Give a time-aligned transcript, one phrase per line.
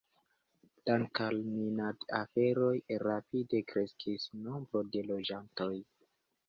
[0.89, 2.73] Dank' al minad-aferoj
[3.07, 5.75] rapide kreskis nombro de loĝantoj.